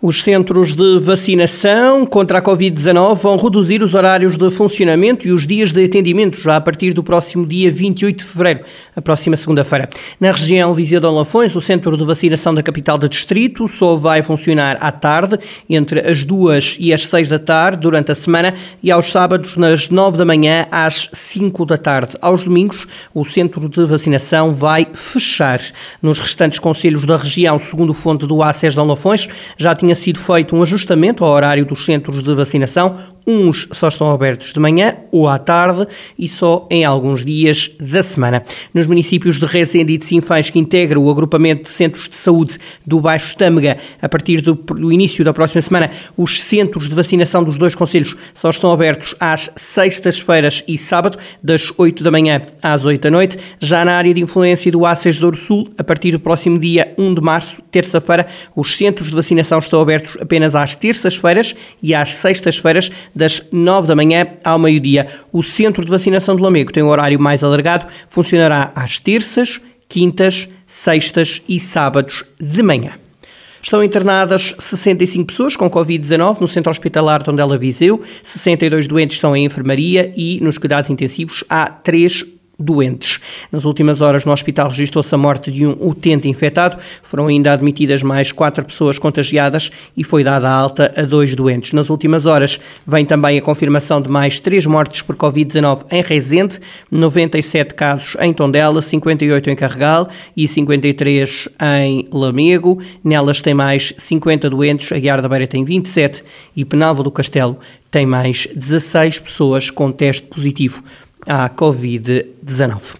[0.00, 5.44] Os centros de vacinação contra a Covid-19 vão reduzir os horários de funcionamento e os
[5.44, 8.60] dias de atendimento já a partir do próximo dia 28 de fevereiro,
[8.94, 9.88] a próxima segunda-feira.
[10.20, 14.22] Na região Viseu de Lafões, o centro de vacinação da capital do distrito só vai
[14.22, 15.36] funcionar à tarde,
[15.68, 19.90] entre as duas e as seis da tarde, durante a semana, e aos sábados, nas
[19.90, 22.16] nove da manhã às cinco da tarde.
[22.22, 25.60] Aos domingos, o centro de vacinação vai fechar.
[26.00, 30.18] Nos restantes conselhos da região, segundo fonte do ACES de Lafões, já tinha tinha sido
[30.18, 32.94] feito um ajustamento ao horário dos centros de vacinação.
[33.26, 35.86] Uns só estão abertos de manhã ou à tarde
[36.18, 38.42] e só em alguns dias da semana.
[38.72, 42.58] Nos municípios de Rezende e de Sinfãs, que integra o agrupamento de centros de saúde
[42.86, 47.44] do Baixo Tâmega, a partir do, do início da próxima semana, os centros de vacinação
[47.44, 52.84] dos dois conselhos só estão abertos às sextas-feiras e sábado, das 8 da manhã às
[52.84, 53.38] 8 da noite.
[53.60, 57.14] Já na área de influência do ACES Douro Sul, a partir do próximo dia 1
[57.14, 62.14] de março, terça-feira, os centros de vacinação estão estão abertos apenas às terças-feiras e às
[62.14, 65.06] sextas-feiras, das 9 da manhã ao meio-dia.
[65.32, 70.48] O centro de vacinação de Lamego tem um horário mais alargado, funcionará às terças, quintas,
[70.66, 72.92] sextas e sábados de manhã.
[73.60, 79.36] Estão internadas 65 pessoas com Covid-19 no centro hospitalar de Ondela Viseu, 62 doentes estão
[79.36, 82.24] em enfermaria e nos cuidados intensivos há 3
[82.58, 83.20] doentes.
[83.52, 86.76] Nas últimas horas, no hospital registrou-se a morte de um utente infectado.
[87.02, 91.72] Foram ainda admitidas mais quatro pessoas contagiadas e foi dada alta a dois doentes.
[91.72, 96.58] Nas últimas horas, vem também a confirmação de mais três mortes por Covid-19 em Rezende,
[96.90, 101.48] 97 casos em Tondela, 58 em Carregal e 53
[101.78, 102.82] em Lamego.
[103.04, 106.24] Nelas tem mais 50 doentes, a Guiar da Beira tem 27
[106.56, 107.58] e Penalva do Castelo
[107.90, 110.82] tem mais 16 pessoas com teste positivo
[111.26, 112.96] à Covid-19.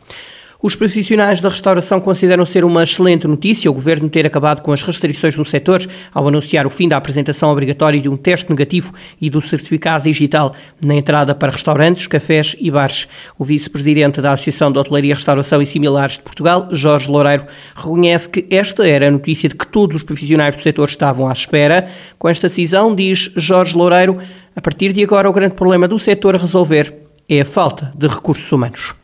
[0.61, 4.83] Os profissionais da restauração consideram ser uma excelente notícia o governo ter acabado com as
[4.83, 9.31] restrições no setor ao anunciar o fim da apresentação obrigatória de um teste negativo e
[9.31, 10.53] do certificado digital
[10.85, 13.07] na entrada para restaurantes, cafés e bares.
[13.39, 17.47] O vice-presidente da Associação de Hotelaria, Restauração e Similares de Portugal, Jorge Loureiro,
[17.77, 21.33] reconhece que esta era a notícia de que todos os profissionais do setor estavam à
[21.33, 21.89] espera.
[22.19, 24.19] Com esta decisão, diz Jorge Loureiro,
[24.57, 28.07] a partir de agora o grande problema do setor a resolver é a falta de
[28.07, 28.95] recursos humanos.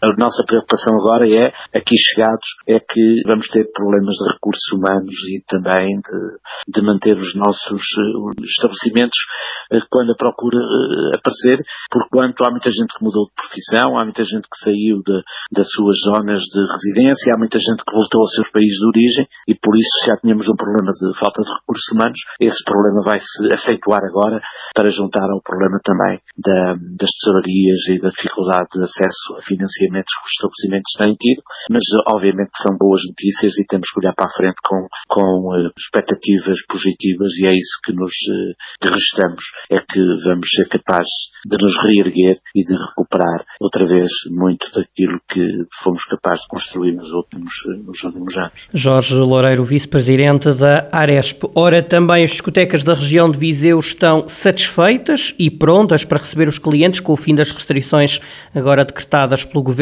[0.00, 5.12] A nossa preocupação agora é, aqui chegados, é que vamos ter problemas de recursos humanos
[5.28, 9.20] e também de, de manter os nossos uh, estabelecimentos
[9.68, 11.60] uh, quando a procura uh, aparecer,
[11.92, 15.20] porquanto há muita gente que mudou de profissão, há muita gente que saiu de,
[15.52, 19.28] das suas zonas de residência, há muita gente que voltou aos seus países de origem
[19.48, 22.20] e por isso já tínhamos um problema de falta de recursos humanos.
[22.40, 24.40] Esse problema vai se efetuar agora
[24.72, 29.89] para juntar ao problema também da, das tesourarias e da dificuldade de acesso a financiamento
[29.90, 31.82] que os estabelecimentos têm tido, mas
[32.14, 35.72] obviamente que são boas notícias e temos que olhar para a frente com, com uh,
[35.76, 41.56] expectativas positivas e é isso que nos uh, registramos, é que vamos ser capazes de
[41.56, 45.40] nos reerguer e de recuperar outra vez muito daquilo que
[45.82, 48.68] fomos capazes de construir nos últimos, eh, nos últimos anos.
[48.74, 51.44] Jorge Loureiro, vice-presidente da Aresp.
[51.54, 56.58] Ora, também as discotecas da região de Viseu estão satisfeitas e prontas para receber os
[56.58, 58.20] clientes com o fim das restrições
[58.54, 59.79] agora decretadas pelo Governo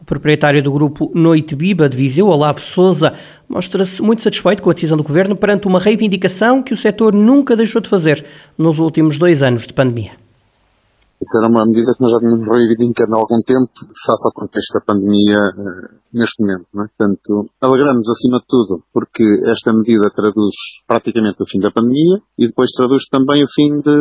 [0.00, 3.14] O proprietário do grupo Noite Biba de Viseu, Olavo Souza,
[3.48, 7.54] mostra-se muito satisfeito com a decisão do Governo perante uma reivindicação que o setor nunca
[7.56, 8.24] deixou de fazer
[8.58, 10.25] nos últimos dois anos de pandemia.
[11.16, 13.72] Isso era uma medida que nós já tínhamos reivindicado há algum tempo,
[14.04, 16.68] face ao contexto da pandemia eh, neste momento.
[16.72, 16.88] Não é?
[16.88, 20.54] Portanto, alegramos acima de tudo porque esta medida traduz
[20.88, 23.96] praticamente o fim da pandemia e depois traduz também o fim de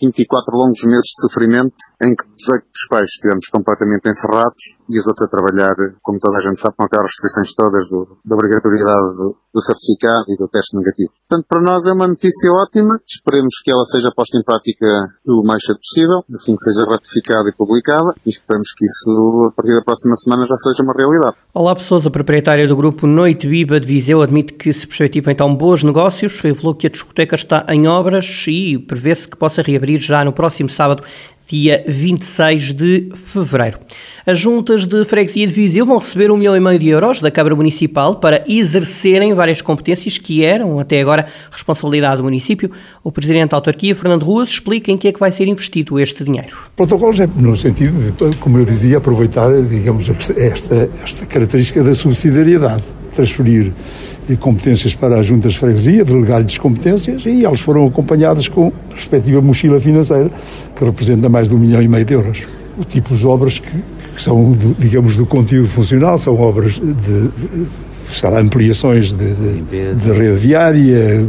[0.00, 5.06] 24 longos meses de sofrimento em que 18 dos pais estivemos completamente encerrados e os
[5.08, 9.08] outros a trabalhar, como toda a gente sabe, com aquelas restrições todas do, da obrigatoriedade
[9.16, 11.12] do, do certificado e do teste negativo.
[11.28, 14.88] Portanto, para nós é uma notícia ótima, esperemos que ela seja posta em prática
[15.28, 19.52] o mais cedo possível, assim que seja ratificada e publicada, e esperamos que isso, a
[19.52, 21.36] partir da próxima semana, já seja uma realidade.
[21.52, 25.82] Olá, Sousa, proprietária do grupo Noite Biba de Viseu, admite que se perspectiva então bons
[25.82, 30.32] negócios, revelou que a discoteca está em obras e prevê-se que possa reabrir já no
[30.32, 31.02] próximo sábado,
[31.48, 33.78] dia 26 de fevereiro.
[34.26, 37.30] As juntas de freguesia de Viseu vão receber um milhão e meio de euros da
[37.30, 42.70] Câmara Municipal para exercerem várias competências que eram, até agora, responsabilidade do município.
[43.02, 46.22] O Presidente da Autarquia, Fernando Ruas, explica em que é que vai ser investido este
[46.22, 46.54] dinheiro.
[46.76, 52.84] Protocolos é no sentido de, como eu dizia, aproveitar, digamos, esta, esta característica da subsidiariedade,
[53.14, 53.72] transferir
[54.36, 59.40] competências para as juntas de freguesia, delegar-lhes competências e elas foram acompanhadas com a respectiva
[59.40, 60.30] mochila financeira,
[60.76, 62.42] que representa mais de um milhão e meio de euros.
[62.78, 63.70] o tipo de obras que,
[64.14, 67.66] que são, do, digamos, do conteúdo funcional, são obras de, de
[68.22, 71.20] lá, ampliações de, de, de, rede viária,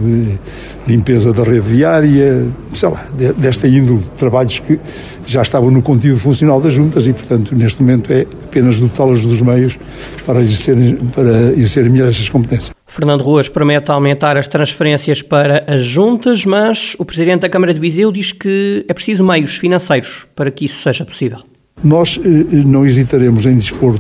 [0.88, 3.06] limpeza da rede viária, sei lá,
[3.38, 4.80] desta índole trabalhos que
[5.25, 9.42] já estavam no conteúdo funcional das juntas e, portanto, neste momento é apenas dotá-las dos
[9.42, 9.78] meios
[10.25, 12.79] para exercerem, para exercerem melhor estas competências.
[12.90, 17.80] Fernando Ruas promete aumentar as transferências para as juntas, mas o Presidente da Câmara de
[17.80, 21.38] Viseu diz que é preciso meios financeiros para que isso seja possível.
[21.84, 24.00] Nós eh, não hesitaremos em dispor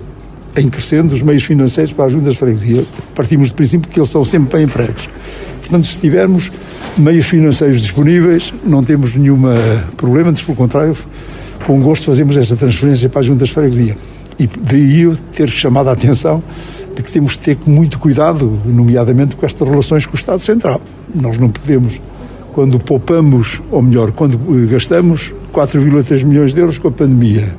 [0.57, 2.83] em crescendo os meios financeiros para as juntas de freguesia.
[3.13, 5.07] Partimos do princípio que eles são sempre bem empregos.
[5.61, 6.51] Portanto, se tivermos
[6.97, 9.39] meios financeiros disponíveis, não temos nenhum
[9.95, 10.97] problema, antes pelo contrário,
[11.67, 13.95] com gosto fazemos esta transferência para as juntas de freguesia.
[14.39, 16.41] E eu ter chamado a atenção
[16.99, 20.81] de que temos de ter muito cuidado, nomeadamente com estas relações com o Estado Central.
[21.15, 21.97] Nós não podemos,
[22.53, 24.37] quando poupamos, ou melhor, quando
[24.67, 27.53] gastamos 4,3 milhões de euros com a pandemia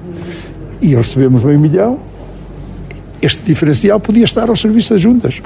[0.83, 1.99] e recebemos meio milhão,
[3.23, 5.41] este diferencial podia estar ao serviço das juntas.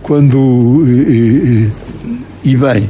[0.00, 1.70] Quando, e,
[2.44, 2.88] e bem,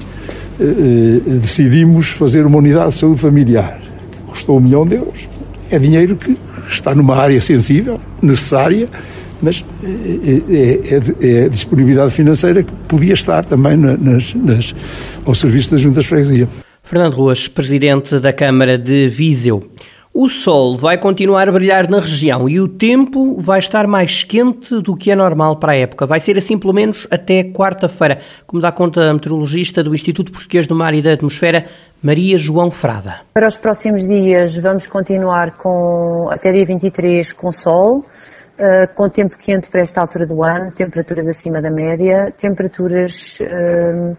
[1.41, 3.81] decidimos fazer uma unidade de saúde familiar,
[4.11, 5.21] que custou um milhão de euros,
[5.71, 6.37] é dinheiro que
[6.69, 8.89] está numa área sensível, necessária,
[9.43, 14.75] mas é, é, é, a disponibilidade financeira que podia estar também nas, nas,
[15.27, 16.49] ao serviço das juntas de freguesia.
[16.83, 19.69] Fernando Ruas, presidente da Câmara de Viseu.
[20.15, 24.79] O sol vai continuar a brilhar na região e o tempo vai estar mais quente
[24.83, 26.05] do que é normal para a época.
[26.05, 30.67] Vai ser assim pelo menos até quarta-feira, como dá conta a meteorologista do Instituto Português
[30.67, 31.65] do Mar e da Atmosfera,
[32.03, 33.21] Maria João Frada.
[33.33, 38.05] Para os próximos dias vamos continuar com até dia 23 com sol.
[38.63, 44.17] Uh, com tempo quente para esta altura do ano, temperaturas acima da média, temperaturas uh,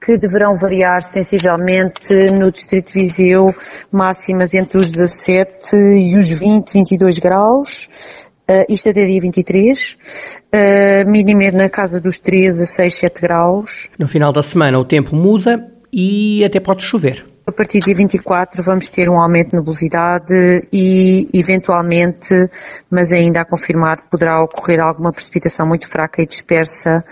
[0.00, 3.48] que deverão variar sensivelmente no Distrito de Viseu,
[3.90, 7.88] máximas entre os 17 e os 20, 22 graus.
[8.50, 9.96] Uh, isto até dia 23,
[10.52, 13.90] uh, mínima na casa dos 13 a 6, 7 graus.
[13.98, 17.31] No final da semana o tempo muda e até pode chover.
[17.44, 22.48] A partir de dia 24 vamos ter um aumento de nebulosidade e, eventualmente,
[22.88, 27.04] mas ainda a confirmar, poderá ocorrer alguma precipitação muito fraca e dispersa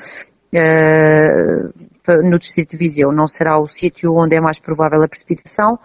[0.55, 3.11] uh, no distrito de Viseu.
[3.11, 5.77] Não será o sítio onde é mais provável a precipitação,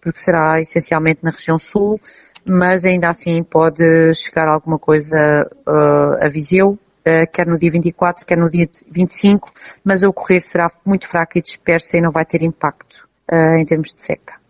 [0.00, 2.00] porque será essencialmente na região sul,
[2.44, 5.16] mas ainda assim pode chegar alguma coisa
[5.64, 9.52] uh, a Viseu, uh, quer no dia 24, quer no dia 25,
[9.84, 13.64] mas a ocorrer será muito fraca e dispersa e não vai ter impacto uh, em
[13.64, 14.42] termos de seca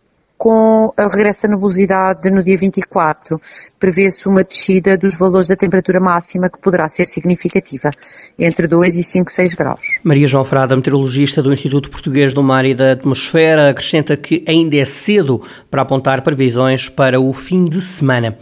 [0.42, 3.40] com a regresso da nebulosidade no dia 24,
[3.78, 7.90] prevê-se uma descida dos valores da temperatura máxima que poderá ser significativa,
[8.36, 9.82] entre 2 e 5, 6 graus.
[10.02, 14.76] Maria João Frada, meteorologista do Instituto Português do Mar e da Atmosfera, acrescenta que ainda
[14.76, 15.40] é cedo
[15.70, 18.36] para apontar previsões para o fim de semana.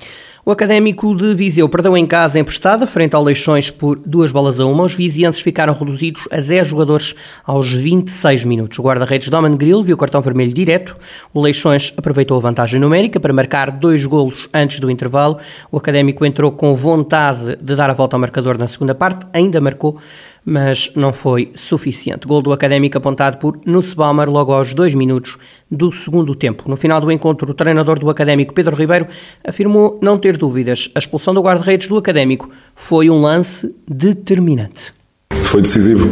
[0.51, 4.67] O Académico de Viseu perdeu em casa emprestada frente ao Leixões por duas bolas a
[4.67, 4.83] uma.
[4.83, 7.15] Os vizienses ficaram reduzidos a 10 jogadores
[7.47, 8.77] aos 26 minutos.
[8.77, 10.97] O guarda-redes Doman Grill viu o cartão vermelho direto.
[11.33, 15.39] O Leixões aproveitou a vantagem numérica para marcar dois golos antes do intervalo.
[15.71, 19.61] O Académico entrou com vontade de dar a volta ao marcador na segunda parte, ainda
[19.61, 20.01] marcou
[20.45, 22.27] mas não foi suficiente.
[22.27, 25.37] Gol do Académico apontado por Nussbaumer logo aos dois minutos
[25.71, 26.65] do segundo tempo.
[26.67, 29.07] No final do encontro, o treinador do Académico, Pedro Ribeiro,
[29.45, 30.91] afirmou não ter dúvidas.
[30.95, 34.93] A expulsão do guarda-redes do Académico foi um lance determinante.
[35.31, 36.09] Foi decisivo.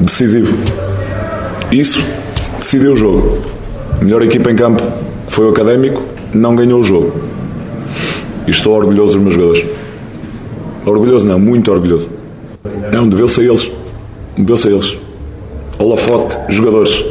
[0.00, 0.54] Decisivo.
[1.72, 2.04] Isso
[2.58, 3.42] decidiu o jogo.
[4.00, 4.82] Melhor equipa em campo
[5.28, 7.12] foi o Académico, não ganhou o jogo.
[8.46, 9.66] E estou orgulhoso dos meus jogadores.
[10.84, 12.23] Orgulhoso não, muito orgulhoso.
[12.92, 13.70] Não, deveu-se a eles.
[14.36, 14.98] Deveu-se a eles.
[15.78, 17.04] Holofote, jogadores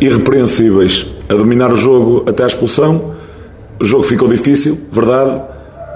[0.00, 3.14] irrepreensíveis a dominar o jogo até à expulsão.
[3.78, 5.42] O jogo ficou difícil, verdade.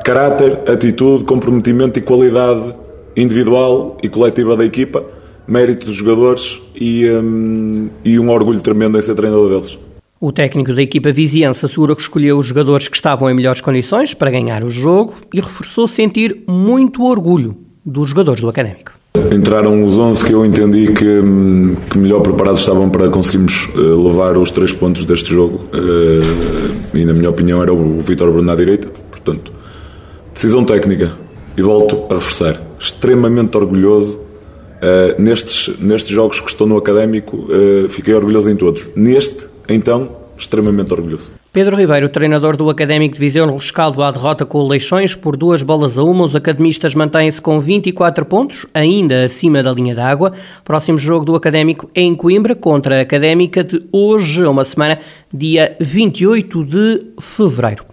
[0.05, 2.75] Caráter, atitude, comprometimento e qualidade
[3.17, 5.05] individual e coletiva da equipa.
[5.47, 9.79] Mérito dos jogadores e, um, e um orgulho tremendo em ser treinador deles.
[10.21, 14.13] O técnico da equipa viziense assegura que escolheu os jogadores que estavam em melhores condições
[14.13, 18.93] para ganhar o jogo e reforçou sentir muito orgulho dos jogadores do Académico.
[19.33, 21.23] Entraram os 11 que eu entendi que,
[21.91, 25.65] que melhor preparados estavam para conseguirmos uh, levar os três pontos deste jogo.
[25.73, 29.53] Uh, e na minha opinião era o Vitor Bruno à direita, portanto
[30.33, 31.13] decisão técnica.
[31.57, 37.49] E volto a reforçar, extremamente orgulhoso uh, nestes, nestes jogos que estou no Académico
[37.89, 41.31] fiquei orgulhoso em todos, neste então extremamente orgulhoso.
[41.53, 45.37] Pedro Ribeiro, treinador do Académico de Viseu, no rescaldo à derrota com o Leixões por
[45.37, 46.25] duas bolas a uma.
[46.25, 50.33] Os academistas mantêm-se com 24 pontos, ainda acima da linha d'água.
[50.63, 54.99] Próximo jogo do Académico é em Coimbra, contra a Académica de hoje, uma semana,
[55.33, 57.85] dia 28 de fevereiro.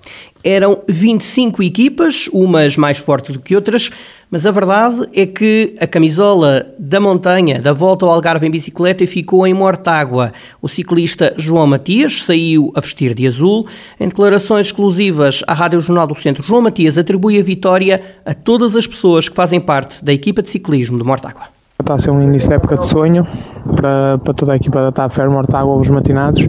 [0.43, 3.89] Eram 25 equipas, umas mais fortes do que outras,
[4.29, 9.05] mas a verdade é que a camisola da montanha da volta ao Algarve em bicicleta
[9.05, 10.31] ficou em Mortágua.
[10.61, 13.67] O ciclista João Matias saiu a vestir de azul.
[13.99, 18.75] Em declarações exclusivas à Rádio Jornal do Centro, João Matias atribui a vitória a todas
[18.75, 21.43] as pessoas que fazem parte da equipa de ciclismo de Mortágua.
[21.79, 23.27] Está a ser um início de época de sonho
[23.75, 26.47] para, para toda a equipa da TAFER Mortágua, os matinados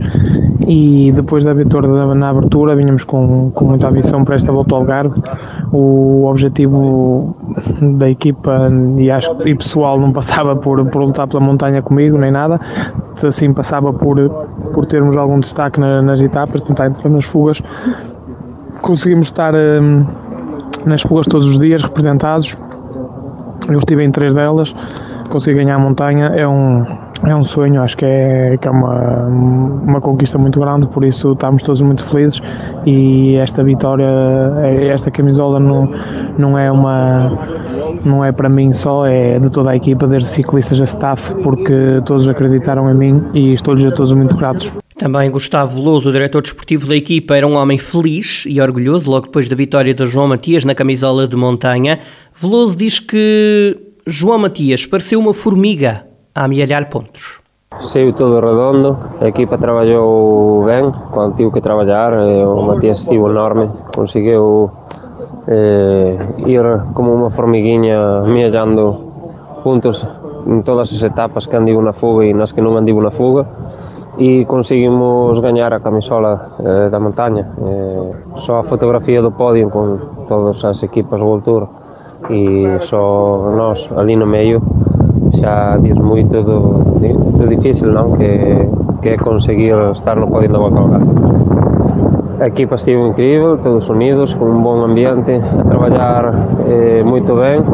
[0.67, 4.81] e depois da vitória na abertura vinhamos com, com muita ambição para esta volta ao
[4.81, 5.21] Algarve.
[5.73, 7.37] O objetivo
[7.81, 12.31] da equipa e, acho, e pessoal não passava por, por lutar pela montanha comigo nem
[12.31, 12.59] nada,
[13.27, 14.29] assim passava por,
[14.73, 17.63] por termos algum destaque na, nas etapas, tentar entrar nas fugas.
[18.81, 20.07] Conseguimos estar hum,
[20.85, 22.57] nas fugas todos os dias representados.
[23.69, 24.75] Eu estive em três delas,
[25.29, 26.27] consegui ganhar a montanha.
[26.27, 26.85] É um,
[27.25, 31.33] é um sonho, acho que é, que é uma, uma conquista muito grande, por isso
[31.33, 32.41] estamos todos muito felizes
[32.85, 34.07] e esta vitória,
[34.91, 35.91] esta camisola não,
[36.39, 37.21] não é uma
[38.05, 42.01] não é para mim só, é de toda a equipa, desde ciclistas a staff, porque
[42.05, 44.73] todos acreditaram em mim e estou-lhes a todos muito gratos.
[44.97, 49.27] Também Gustavo Veloso, o diretor desportivo da equipa, era um homem feliz e orgulhoso logo
[49.27, 51.99] depois da vitória de João Matias na camisola de montanha.
[52.35, 57.41] Veloso diz que João Matias pareceu uma formiga a Miellal Pontos.
[57.81, 62.13] Sei todo redondo, a equipa traballou ben, quando tivo que traballar,
[62.45, 64.69] o Matías estivo enorme, conseguiu
[65.49, 66.13] eh,
[66.45, 70.05] ir como unha formiguinha miallando puntos
[70.47, 73.49] en todas as etapas que andivo na fuga e nas que non andivo na fuga
[74.17, 80.25] e conseguimos gañar a camisola eh, da montaña eh, só a fotografía do podio con
[80.31, 81.65] todas as equipas do World Tour
[82.31, 83.03] e só
[83.53, 84.63] nós ali no meio
[85.39, 86.61] xa diz moito do,
[87.37, 88.17] do difícil non?
[88.17, 88.67] Que,
[89.03, 91.11] que é conseguir estar no podio da Volta ao gato.
[92.41, 96.25] A equipa estivo incrível, todos unidos, con un bon ambiente, a traballar
[96.69, 97.65] eh, moito ben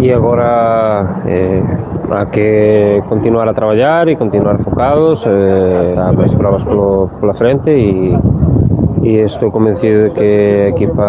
[0.00, 1.60] e agora eh,
[2.10, 7.70] a que continuar a traballar e continuar focados, eh, a máis provas polo, pola frente
[7.70, 8.16] e,
[9.04, 10.30] e estou convencido de que
[10.64, 11.06] a equipa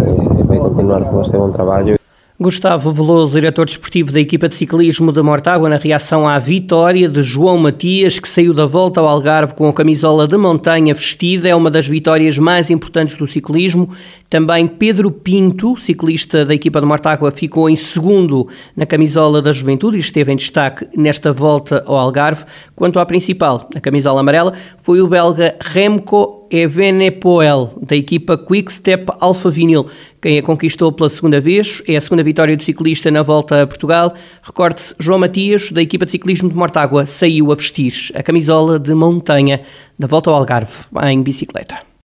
[0.00, 2.03] eh, vai continuar con este bon traballo.
[2.44, 7.22] Gustavo Veloso, diretor desportivo da equipa de ciclismo de Mortágua, na reação à vitória de
[7.22, 11.56] João Matias, que saiu da volta ao Algarve com a camisola de montanha vestida, é
[11.56, 13.88] uma das vitórias mais importantes do ciclismo.
[14.28, 18.46] Também Pedro Pinto, ciclista da equipa de Mortágua, ficou em segundo
[18.76, 22.44] na camisola da juventude e esteve em destaque nesta volta ao Algarve.
[22.76, 29.06] Quanto à principal, a camisola amarela, foi o belga Remco Evenepoel, da equipa Quick Step
[29.20, 29.86] Alpha Vinil.
[30.20, 33.66] Quem a conquistou pela segunda vez é a segunda vitória do ciclista na volta a
[33.66, 34.14] Portugal.
[34.42, 38.94] Recorde-se, João Matias, da equipa de ciclismo de Mortágua, saiu a vestir a camisola de
[38.94, 39.60] montanha
[39.98, 41.93] da volta ao Algarve em bicicleta.